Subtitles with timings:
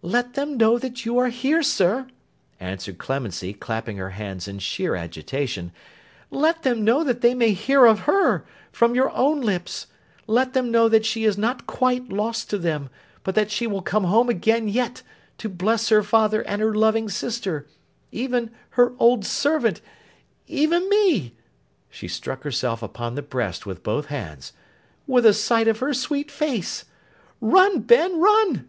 [0.00, 2.06] 'Let them know that you are here, sir,'
[2.60, 5.72] answered Clemency, clapping her hands in sheer agitation.
[6.30, 9.88] 'Let them know that they may hear of her, from your own lips;
[10.28, 12.90] let them know that she is not quite lost to them,
[13.24, 15.02] but that she will come home again yet,
[15.38, 19.80] to bless her father and her loving sister—even her old servant,
[20.46, 21.34] even me,'
[21.90, 24.52] she struck herself upon the breast with both hands,
[25.08, 26.84] 'with a sight of her sweet face.
[27.40, 28.68] Run, Ben, run!